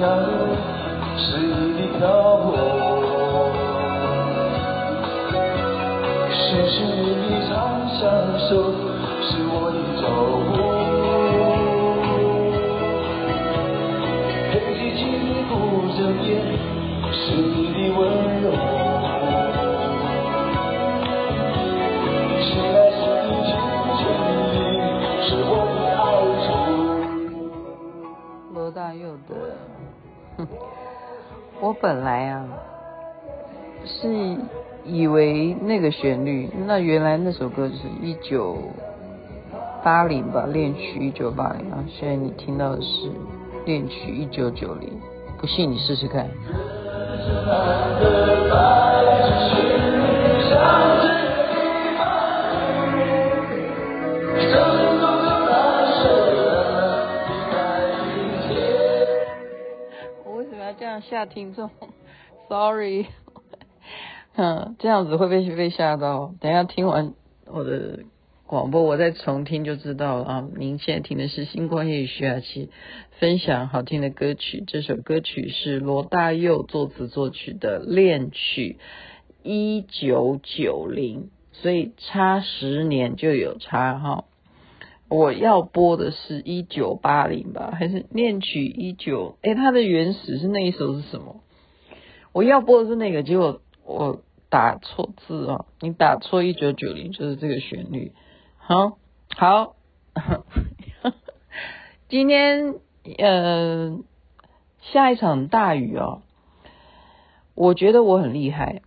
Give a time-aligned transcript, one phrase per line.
[0.00, 1.36] 是
[6.84, 8.00] 你长相
[8.48, 8.72] 守，
[9.20, 9.44] 是》。
[9.52, 10.79] 我
[31.70, 32.44] 我本来啊
[33.86, 34.36] 是
[34.84, 38.58] 以为那个旋律，那原来那首歌是一九
[39.84, 41.78] 八零吧，恋曲一九八零啊。
[41.88, 43.12] 现在你听到的是
[43.66, 44.90] 恋曲一九九零，
[45.38, 46.28] 不信你试试看。
[61.10, 61.68] 吓听众，
[62.48, 63.06] sorry，
[64.36, 66.32] 嗯，这样子会被被吓到。
[66.40, 67.14] 等一下听完
[67.46, 68.04] 我的
[68.46, 70.48] 广播，我再重听就知道了啊。
[70.56, 72.70] 您现在听的是星光夜雨徐雅琪
[73.18, 78.78] 分享好听的歌曲，这首歌曲是罗大佑作词作曲的《恋曲》，
[79.42, 84.24] 一九九零，所以差十年就有差哈。
[85.10, 89.36] 我要播的是一九八零吧，还是恋曲一九？
[89.42, 91.40] 诶，它的原始是那一首是什么？
[92.32, 95.66] 我要播的是那个，结果我打错字哦！
[95.80, 98.12] 你打错一九九零就是这个旋律。
[98.56, 98.98] 好，
[99.36, 99.74] 好，
[102.08, 102.76] 今天
[103.18, 103.98] 呃
[104.80, 106.22] 下一场大雨哦，
[107.56, 108.82] 我觉得我很厉害。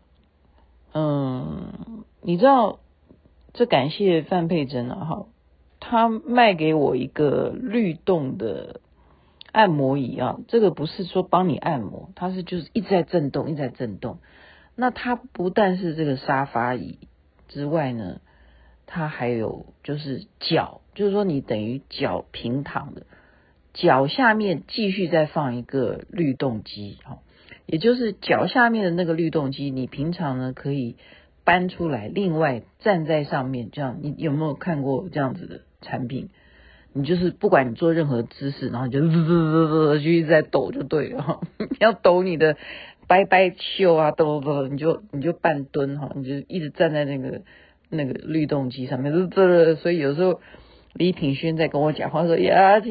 [0.94, 2.80] 嗯，你知道
[3.52, 5.26] 这感谢范佩珍啊，哈。
[5.86, 8.80] 他卖给我一个律动的
[9.52, 14.20] 按摩椅啊，这个不是说帮你按摩，它是就是一直在震动，一直在震动。
[14.76, 17.00] 那它不但是这个沙发椅
[17.50, 18.22] 之外呢，
[18.86, 23.06] 它还有就是脚，就是说你等于脚平躺的，
[23.74, 27.20] 脚下面继续再放一个律动机，哈，
[27.66, 30.96] 也就是脚下面的那个律动机，你平常呢可以
[31.44, 35.60] 搬出来，另外站在上面，这样你有没有看过这样子的？
[35.84, 36.30] 产品，
[36.94, 41.42] 你就是不管你做任何姿势，然后你就滋滋滋滋就一直在抖就对了。
[41.80, 42.58] 要抖你的
[43.08, 47.42] 掰掰袖啊，抖抖，你就你就半蹲哈，你就一直站在那个
[47.90, 49.76] 那个律动机上面，滋滋。
[49.76, 50.40] 所以有时候
[50.94, 52.90] 李品轩在跟我讲话说：“雅琪，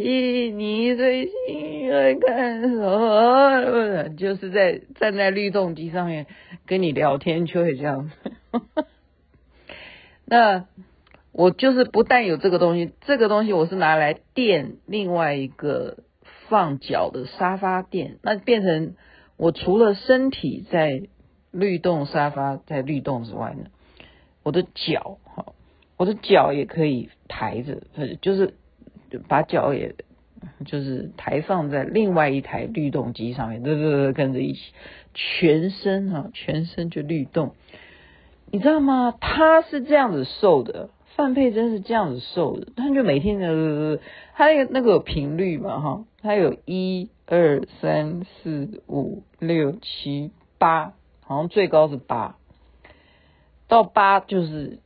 [0.50, 6.26] 你最近在干什么？”就是在站在律动机上面
[6.66, 8.10] 跟你聊天，就会这样。
[10.26, 10.66] 那。
[11.32, 15.96] 我就是不但有这个东西，这个东西我是拿来垫另外一个
[16.48, 18.94] 放脚的沙发垫，那变成
[19.38, 21.04] 我除了身体在
[21.50, 23.70] 律动，沙发在律动之外呢，
[24.42, 25.54] 我的脚哈，
[25.96, 27.80] 我的脚也可以抬着，
[28.20, 28.52] 就是
[29.26, 29.94] 把脚也
[30.66, 34.60] 就是抬放在另外一台律动机上面，对对对，跟着一起，
[35.14, 37.54] 全身哈，全身就律动，
[38.50, 39.14] 你知道吗？
[39.18, 40.90] 他是这样子瘦的。
[41.16, 44.00] 范佩珍是这样子瘦的，他就每天的，
[44.34, 52.36] 他那个那个频率嘛哈，他有一二三四五六七八，好像最高是八，
[53.68, 54.78] 到八就是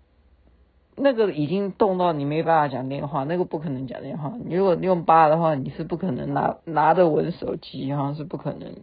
[0.97, 4.33] 那个已经动到你没办法讲电话，那个不可能讲电话。
[4.45, 8.75] 你如果用八的话，你是不可能拿拿得稳手机，好像是不可能。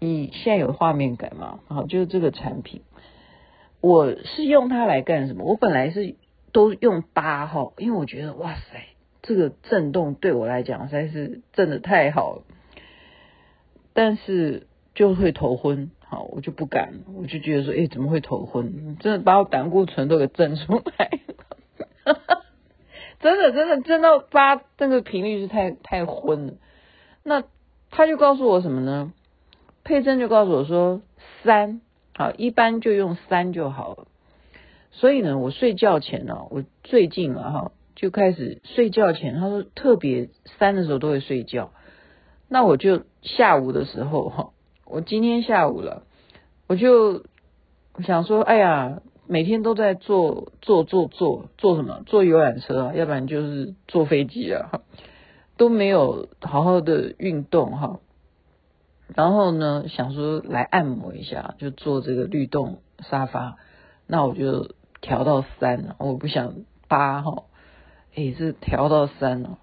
[0.00, 1.60] 你现在有画面感吗？
[1.66, 2.82] 好，就是这个产品。
[3.80, 5.44] 我是用它来干什么？
[5.44, 6.16] 我本来是
[6.52, 8.86] 都用八号，因为我觉得哇塞，
[9.22, 12.42] 这个震动对我来讲实在是震得太好了，
[13.92, 18.96] 但是就会头昏，好，我就不敢，我就觉得说，哎，怎么会头昏？
[18.98, 21.10] 真的把我胆固醇都给震出来
[22.04, 22.16] 了，
[23.20, 26.54] 真的真的震到八，那个频率是太太昏了。
[27.22, 27.44] 那
[27.90, 29.12] 他就告诉我什么呢？
[29.84, 31.00] 佩珍就告诉我说
[31.44, 31.80] 三。
[32.18, 34.08] 好，一般就用三就好了。
[34.90, 40.28] 所以呢，我睡觉前呢，我最近啊哈就开始睡觉前，他说特别
[40.58, 41.70] 三的时候都会睡觉。
[42.48, 44.50] 那我就下午的时候哈，
[44.84, 46.02] 我今天下午了，
[46.66, 47.22] 我就
[48.04, 52.02] 想说，哎呀，每天都在坐坐坐坐坐什么？
[52.04, 54.80] 坐游览车啊，要不然就是坐飞机啊，
[55.56, 58.00] 都没有好好的运动哈。
[59.14, 63.56] 然后呢，想说来按摩一下，就坐这个律动沙发。
[64.06, 66.54] 那我就调到三，我不想
[66.88, 67.44] 八哈，
[68.14, 69.58] 也，是调到三了，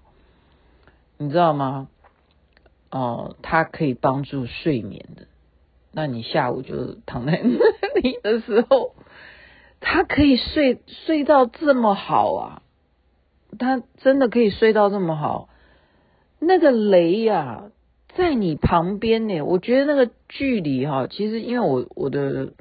[1.18, 1.88] 你知道吗？
[2.90, 5.26] 哦、它可以帮助睡眠的。
[5.92, 8.94] 那你下午就躺在那里的时候，
[9.80, 12.62] 它可以睡睡到这么好啊？
[13.58, 15.48] 它真的可以睡到这么好？
[16.38, 17.70] 那个雷呀、
[18.16, 22.52] 在你旁边呢，我觉得那个距离哈，其实因为我我的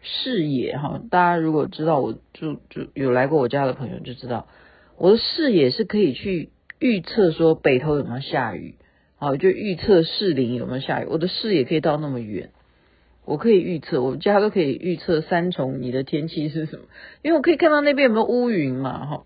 [0.00, 4.48] 视野哈，大家如果知道我就就有来过我家的朋友就知道，
[4.96, 8.74] 我的视野是可以去预测说北投有没有下雨，
[9.16, 12.50] 好，就预测士林有没有下雨，我的视野可以到那么远，
[13.24, 16.84] 我可以预测，我家都可以预测三重你的天气是什么，
[17.22, 19.24] 因为我可以看到那边有没有乌云嘛哈，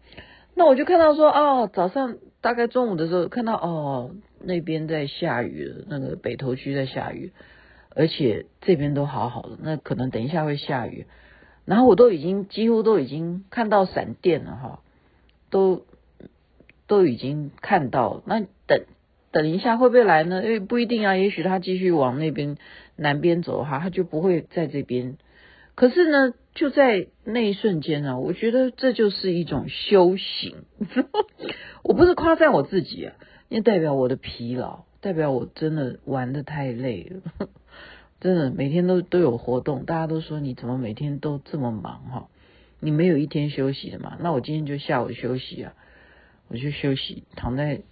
[0.55, 4.11] 那我就看到说哦，早上大概中午的时候看到哦。
[4.41, 7.33] 那边在下雨，那个北投区在下雨，
[7.91, 11.07] 而且这边都好好的，那可能等一下会下雨，
[11.65, 14.81] 然后我都已经几乎都已经看到闪电了哈，
[15.51, 15.87] 都
[16.87, 18.85] 都已经看到，那等
[19.33, 20.43] 等一下会不会来呢？
[20.45, 22.57] 因为不一定啊，也许他继续往那边
[22.97, 25.17] 南边走哈，他就不会在这边。
[25.75, 30.65] 可是呢，就在那一瞬间啊，我觉得这就是一种修行，
[31.85, 33.11] 我不是夸赞我自己。
[33.49, 37.05] 因为代表我的疲劳，代表我真的玩的太累
[37.39, 37.49] 了，
[38.21, 42.29] 真的每天都都有活动，大家都说你怎么每天都这么忙哈？
[42.81, 44.17] 你没有一天休息的嘛？
[44.21, 45.75] 那我今天就下午休息啊，
[46.49, 47.83] 我就休息，躺在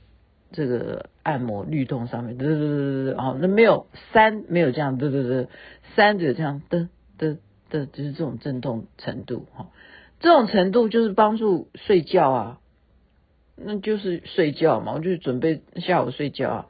[0.51, 5.47] 这个按摩律动上面，嘚嘚嘚嘚哦，那没有三没有这样，嘚嘚嘚，
[5.95, 7.39] 三只有这样，嘚嘚
[7.71, 9.69] 嘚，就是这种震动程度哈，
[10.21, 12.61] 这种程度就是帮助睡觉啊。
[13.57, 16.69] 那就是睡觉嘛，我就准备下午睡觉，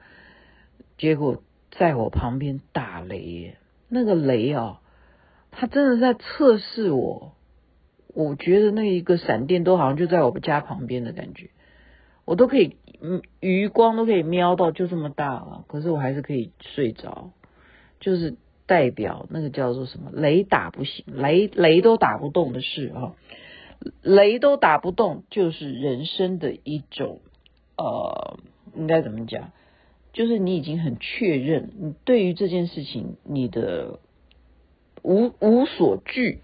[0.99, 3.59] 结果在我旁边打雷耶，
[3.89, 4.81] 那个雷啊，
[5.51, 7.33] 他真的在测试我，
[8.15, 11.51] 我觉得那一个闪电都好像就在我们家旁边的感觉，
[12.25, 17.33] 我都可以，嗯，余光都可以瞄到，就这么大了，可是我还是可以睡着，
[17.99, 18.37] 就是
[18.67, 23.15] 代表那个叫做什么，雷打不醒，雷雷都打不动的事啊。
[24.03, 27.21] 雷都打不动，就是人生的一种，
[27.77, 28.39] 呃，
[28.77, 29.53] 应该怎么讲？
[30.13, 33.99] 就是你已经很确认，你对于这件事情，你的
[35.03, 36.41] 无无所惧，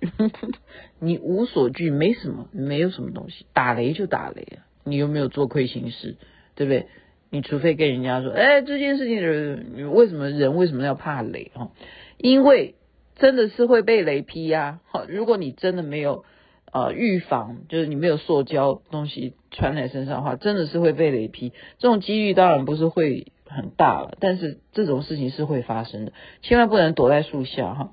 [0.99, 4.67] 你无所惧，没什么，没有什么东西，打雷就打雷啊！
[4.85, 6.17] 你有没有做亏心事？
[6.57, 6.87] 对不对？
[7.31, 11.71] 你除非跟人家说，哎，这件事情你为什么人为什么要怕雷啊？
[12.19, 12.75] 因为
[13.15, 14.81] 真的是会被雷劈呀！
[14.87, 16.25] 好，如果你真的没有。
[16.73, 21.53] 呃，预防就是你没有塑胶东西穿在身上的话，真的是会被雷劈。
[21.79, 26.13] 这种几率当然不是会很大了，但是这种事情是会发生的，
[26.43, 27.93] 千万不能躲在树下哈。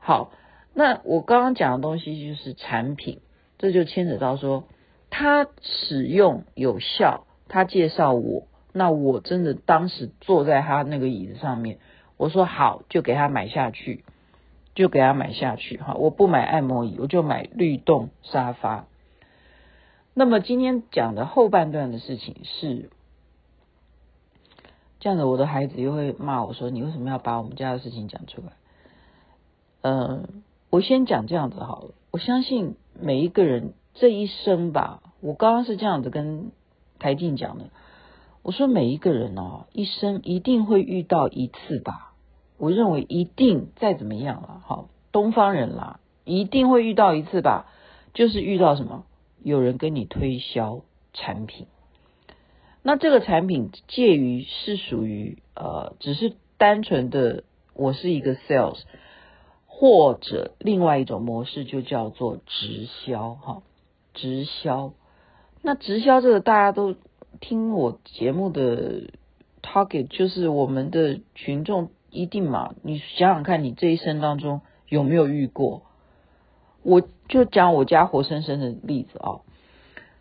[0.00, 0.32] 好，
[0.74, 3.20] 那我刚刚讲的东西就是产品，
[3.58, 4.64] 这就牵扯到说
[5.08, 11.78] 他使用有效，他介绍我，那我真的当时坐在他那个椅子上面，
[12.16, 14.04] 我说好，就给他买下去。
[14.76, 18.86] 就给他买下去哈，我不买按摩椅，我就买律动沙发。
[20.14, 22.90] 那么今天讲的后半段的事情是
[25.00, 28.52] 这样子，我的孩子又会骂我说：“你为什么要把我们家的事情讲出来？”
[29.82, 31.94] 嗯，我先讲这样子好了。
[32.10, 36.50] 我相信每一个人这一生吧，我刚刚是这样子跟
[36.98, 37.64] 台静讲的。
[38.42, 42.05] 我说每一个人哦，一生一定会遇到一次吧。
[42.58, 47.66] 我认为一定再怎么样了，好，东方人啦，一定会遇到一次吧，
[48.14, 49.04] 就是遇到什么，
[49.42, 50.80] 有人跟你推销
[51.12, 51.66] 产品，
[52.82, 57.44] 那这个产品介于是属于呃，只是单纯的
[57.74, 58.80] 我是一个 sales，
[59.66, 63.62] 或者另外一种模式就叫做直销，哈，
[64.14, 64.94] 直销，
[65.60, 66.94] 那直销这个大家都
[67.40, 69.10] 听我节目的
[69.62, 71.90] target，就是我们的群众。
[72.16, 72.74] 一定嘛？
[72.82, 75.82] 你想想看，你这一生当中有没有遇过？
[76.82, 79.40] 我就讲我家活生生的例子啊，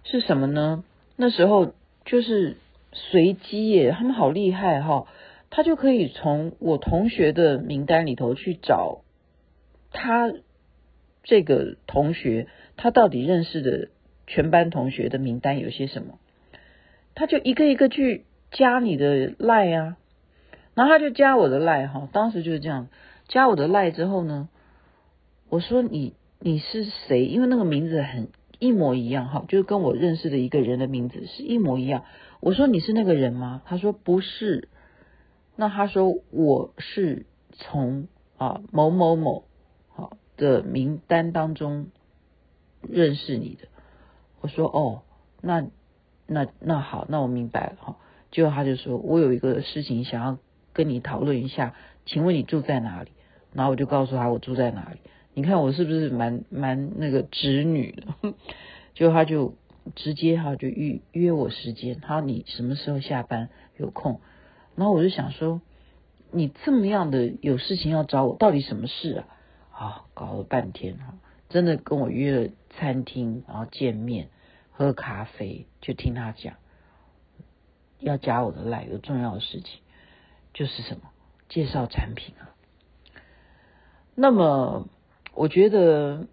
[0.03, 0.83] 是什么呢？
[1.15, 1.73] 那时候
[2.03, 2.57] 就是
[2.91, 5.07] 随机耶，他们好厉害哈，
[5.49, 9.01] 他就可以从我同学的名单里头去找
[9.91, 10.33] 他
[11.23, 12.47] 这个同学
[12.77, 13.89] 他到底认识的
[14.27, 16.19] 全班同学的名单有些什么？
[17.13, 19.97] 他就一个一个去加你的赖啊，
[20.75, 22.89] 然后他就加我的赖哈，当时就是这样，
[23.27, 24.49] 加我的赖之后呢，
[25.49, 27.25] 我说你你是谁？
[27.25, 28.27] 因为那个名字很
[28.59, 32.03] 一模一样哈，就是跟我认识的一个人的名字是一模一样。
[32.41, 33.63] 我说你是那个人吗？
[33.65, 34.69] 他说不是。
[35.55, 39.45] 那他说我是从啊某某某
[39.89, 41.87] 好的名单当中
[42.81, 43.67] 认识你的。
[44.41, 45.01] 我说哦，
[45.41, 45.67] 那。
[46.27, 47.97] 那那好，那我明白了哈。
[48.31, 50.39] 结果他就说，我有一个事情想要
[50.75, 51.73] 跟你讨论一下，
[52.05, 53.09] 请问你住在哪里？
[53.53, 54.99] 然后我就告诉他我住在哪里。
[55.33, 58.33] 你看我是不是蛮蛮那个直女的？
[58.93, 59.55] 结果他就
[59.95, 64.19] 直接哈就预约我时间，他说你什么时候下班有空？
[64.75, 65.61] 然后我就想说，
[66.31, 69.27] 你这么样的有事情要找我，到底什么事啊？
[69.71, 71.15] 啊，搞了半天哈，
[71.49, 74.27] 真的跟我约了餐厅，然后见面。
[74.77, 76.55] 喝咖啡，就听他讲，
[78.01, 79.79] 要加我的赖，有重要的事情，
[80.55, 81.01] 就是什么
[81.49, 82.49] 介绍产品啊。
[84.15, 84.87] 那么
[85.33, 86.25] 我觉得，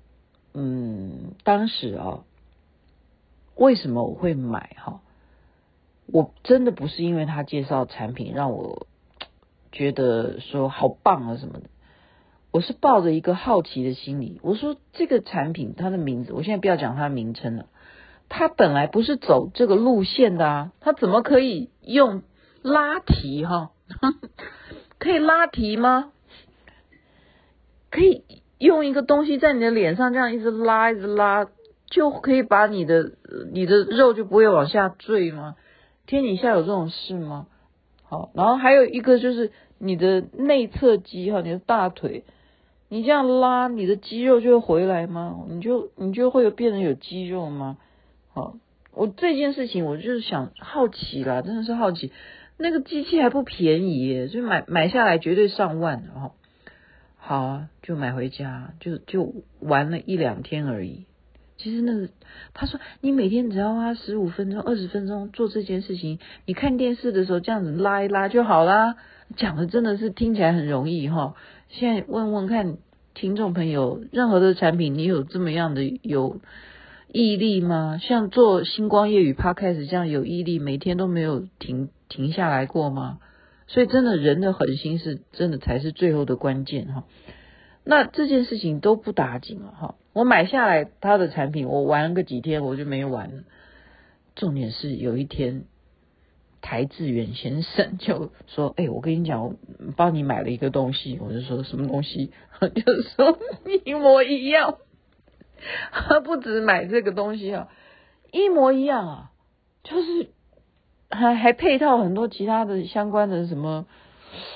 [0.55, 2.25] 嗯，当时啊，
[3.57, 5.01] 为什么我会买哈？
[6.07, 8.87] 我真的不是因为他介绍产品让我
[9.73, 11.69] 觉得说好棒啊什么的，
[12.53, 14.39] 我是抱着一个好奇的心理。
[14.43, 17.67] 我说这个产品它的名字，我现在不要讲它的名称了。
[18.29, 22.23] 它本来不是走这个路线的啊，它怎么可以用
[22.63, 23.73] 拉提哈？
[24.99, 26.13] 可以拉提吗？
[27.91, 28.23] 可以
[28.59, 31.47] 用一个东西在你的脸上这样一直拉一直拉，
[31.91, 33.13] 就可以把你的
[33.53, 35.57] 你的肉就不会往下坠吗？
[36.07, 37.47] 天底下有这种事吗？
[38.05, 42.25] 好，然后还有一个就是你的内侧肌哈，你的大腿，
[42.89, 45.45] 你这样拉，你的肌肉就会回来吗？
[45.49, 47.77] 你就你就会有变得有肌肉吗？
[48.33, 48.55] 好，
[48.93, 52.11] 我这件事情我就是想好奇啦，真的是好奇。
[52.63, 56.33] 那个机器还不便宜耶，所以买买下来绝对上万哦。
[57.17, 61.05] 好，就买回家，就就玩了一两天而已。
[61.59, 62.09] 其实那
[62.55, 68.97] 他说你每天只要花十五分钟、二十分钟做这件事情，你看电视的时候这样子拉一拉就好啦。
[69.37, 71.35] 讲的真的是听起来很容易哈。
[71.69, 72.79] 现在问问看
[73.15, 76.41] 听众朋友，任何的产品你有这么样的有？
[77.15, 77.99] 毅力吗？
[78.01, 83.21] 像做星光夜雨 Podcast 这样有毅力，每天都没有停停下来过吗？
[83.69, 87.05] 所以真的人的狠心是真的才是最后的关键哈。
[87.85, 89.95] 那这件事情都不打紧了哈。
[90.13, 93.45] 我买下来他的产品，我玩个几天我就没玩了。
[94.35, 95.65] 重点是有一天，
[96.61, 99.57] 台志远先生就说：“哎，我跟你讲，我
[99.97, 102.31] 帮你买了一个东西。”我就说什么东西？
[102.61, 103.39] 就说
[103.87, 104.77] 一模一样。
[105.93, 107.69] 他不止买这个东西啊，
[108.33, 109.31] 一模一样啊，
[109.83, 110.29] 就是
[111.13, 113.87] 还还配套很多其他的相关的什么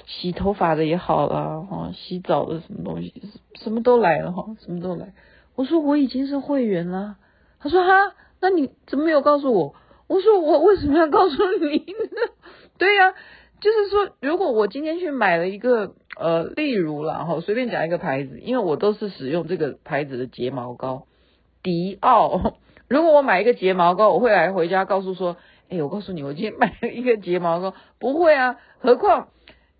[0.07, 3.13] 洗头发的也好啦，哈，洗澡的什么东西，
[3.55, 5.13] 什么都来了哈，什么都来。
[5.55, 7.17] 我说我已经是会员了，
[7.61, 9.75] 他说哈，那你怎么没有告诉我？
[10.09, 12.33] 我说我为什么要告诉你呢？
[12.79, 13.13] 对呀、
[13.61, 15.95] 就是说如果我今天去买了一个。
[16.19, 21.07] 呃，例如啦，哈，随便讲一个牌子，因为我都是使用这个牌子的睫毛膏，
[21.63, 22.55] 迪奥。
[22.89, 25.37] 如果我买一个睫毛膏，我会来回家告诉说，
[25.69, 28.57] 哎，我告诉你，我今天买了一个睫毛膏，不会啊。
[28.79, 29.29] 何况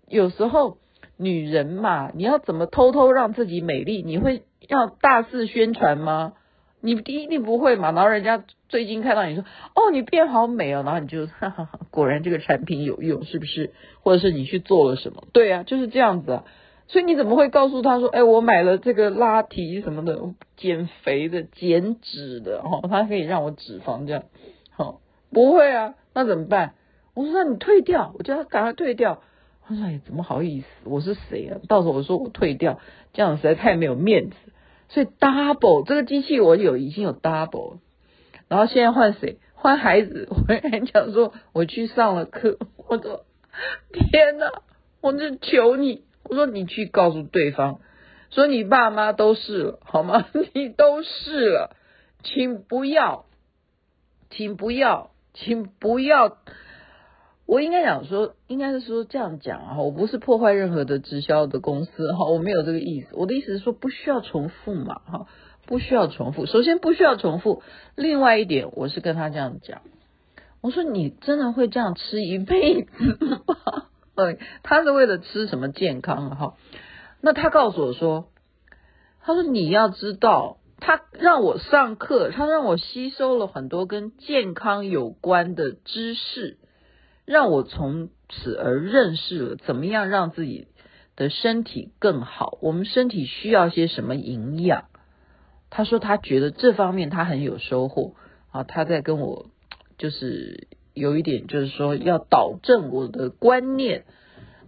[0.07, 0.77] 有时候
[1.17, 4.01] 女人嘛，你要怎么偷偷让自己美丽？
[4.03, 6.33] 你会要大肆宣传吗？
[6.81, 7.91] 你一定不会嘛。
[7.91, 9.43] 然后人家最近看到你说，
[9.75, 13.71] 哦，你变好美哦，然后你就哈 哈哈，果然这个产品有用，是不是？
[14.03, 15.23] 或者是你去做了什么？
[15.33, 16.43] 对啊，就是这样子啊。
[16.89, 20.19] 所以你怎么会告诉他说，哎，我买了这个拉提什么的，
[20.55, 24.23] 减肥的、减脂的，哦，它可以让我脂肪这样，
[25.31, 26.73] 不会啊，那怎么办？
[27.13, 29.21] 我说，那你退掉，我叫他赶快退掉。
[29.65, 30.67] 他说，哎，怎么好意思？
[30.85, 31.59] 我是谁啊？
[31.67, 32.79] 到时候我说我退掉，
[33.13, 34.35] 这样实在太没有面子。
[34.89, 37.79] 所以 double 这个机器我有已经有 double，
[38.47, 39.39] 然后现在换谁？
[39.53, 40.29] 换孩子。
[40.29, 42.57] 我还讲说我去上了课，
[42.87, 43.25] 我说
[43.91, 44.51] 天哪，
[45.01, 47.79] 我就求你，我说你去告诉对方，
[48.29, 50.25] 说你爸妈都试了好吗？
[50.53, 51.75] 你都试了，
[52.23, 53.25] 请不要，
[54.29, 56.37] 请不要，请不要。
[57.45, 63.07] 我应该讲说，应该是说这样讲啊，我不是破坏任何的直销的公司哈，我没有这个意思。
[63.13, 65.27] 我的意思是说，不需要重复嘛哈，
[65.65, 66.45] 不需要重复。
[66.45, 67.63] 首先不需要重复，
[67.95, 69.81] 另外一点，我是跟他这样讲，
[70.59, 73.39] 我说你真的会这样吃一辈子吗？
[74.13, 76.55] 对， 他是为了吃什么健康哈？
[77.21, 78.27] 那他告诉我说，
[79.21, 86.57] 他说你要知道，他让我上课，他让我吸收了很多跟健康有关的知识，
[87.25, 90.67] 让我从此而认识了怎么样让自己
[91.15, 92.59] 的身体更好。
[92.61, 94.85] 我们身体需要些什么营养？
[95.71, 98.13] 他说他觉得这方面他很有收获
[98.51, 99.47] 啊，他在跟我
[99.97, 104.05] 就是有一点就是说要导正我的观念，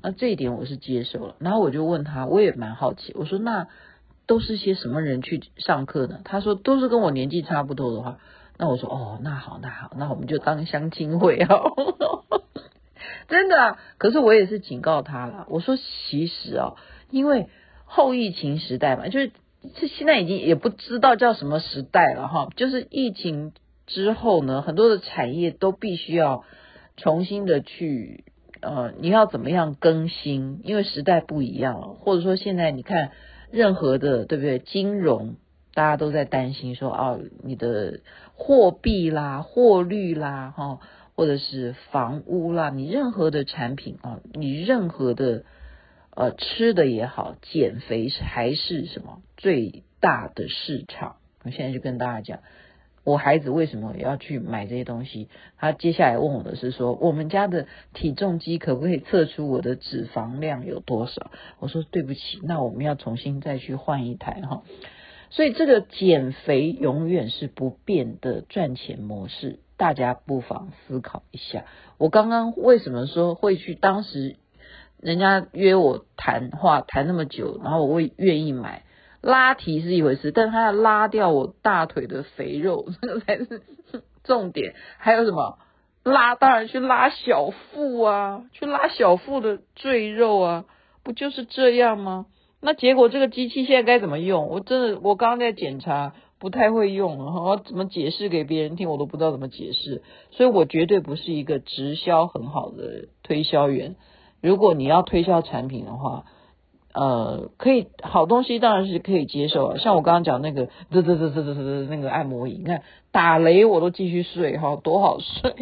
[0.01, 1.36] 那这一点我是接受了。
[1.39, 3.68] 然后我就问他，我也蛮好奇，我说那。
[4.29, 6.19] 都是些什么人去上课呢？
[6.24, 8.19] 他说都是跟我年纪差不多的话，
[8.59, 11.50] 那我说哦，那好，那好，那我们就当相亲会啊。
[13.27, 16.75] 真的啊，可是我也是警告他了，我说其实啊，
[17.09, 17.50] 因为
[17.86, 19.31] 后疫情时代嘛，就是
[19.74, 23.53] 这现在已经也不知道叫什么时代了哈，就是疫情
[23.88, 26.43] 之后呢，很多的产业都必须要
[26.98, 28.25] 重新的去
[28.62, 30.62] 呃，你要怎么样更新？
[30.63, 33.09] 因为时代不一样了，或者说现在你看。
[33.51, 34.60] 任何的对不对？
[34.60, 35.36] 金融
[35.74, 38.00] 大家都在担心说哦，你的
[38.34, 40.79] 货币啦、货率啦，哈，
[41.15, 45.44] 或者是房屋啦，你任何的产品啊，你任何的
[46.15, 51.15] 呃吃的也好，减肥还是什么最大的市场？
[51.44, 52.39] 我现在就跟大家讲。
[53.03, 55.29] 我孩子为什么要去买这些东西？
[55.58, 61.32] 他接下来问我的是说，我们家的体重机可不可以测出我的脂肪量有多少？
[61.60, 64.63] 我说对不起，那我们要重新再去换一台哈。
[65.32, 71.65] 所以这个减肥永远是不变的赚钱模式，大家不妨思考一下。
[71.98, 73.75] 我刚刚为什么说会去？
[73.75, 74.36] 当时
[75.00, 78.84] 人家约我谈话谈那么久，然后我会愿意买。
[79.22, 83.62] 拉提是一回事，但是他要拉掉我大腿的肥肉，这 个才是
[84.24, 84.76] 重点。
[84.98, 85.60] 还有什么
[86.04, 86.36] 拉？
[86.36, 90.66] 当然去拉小腹啊，去拉小腹的赘肉啊，
[91.04, 92.28] 不就是这样吗？
[92.62, 94.48] 那结果这个机器现在该怎么用？
[94.48, 100.02] 我真的，我刚刚在检查，不太会用，我怎么解释给别人听，我都不知道怎么解释。
[100.32, 103.96] 所以我绝对不是一个直销很好的推销员。
[104.42, 106.25] 如果你要推销产品的话，
[106.94, 115.54] 呃，可以好东西当然是可以接受啊，像我刚刚讲那个，嘚嘚嘚嘚嘚嘚那个按摩椅，你看打雷我都继续睡哈，多好睡。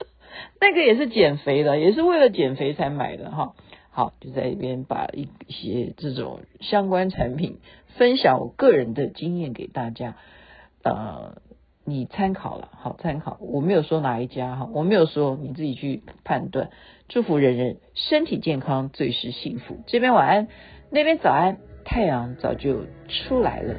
[0.60, 3.54] 那个也是减肥的，也是为了减肥才买的哈。
[3.90, 7.58] 好，就在一边把一些这种相关产品
[7.96, 10.16] 分享我个人的经验给大家，
[10.82, 11.40] 呃。
[11.84, 13.38] 你参考了，好参考。
[13.40, 16.68] 我没有说哪一家哈，我没有说你自己去判断。
[17.08, 19.82] 祝福人人身体健康，最是幸福。
[19.86, 20.46] 这边晚安，
[20.90, 23.74] 那边早安，太阳早就出来了。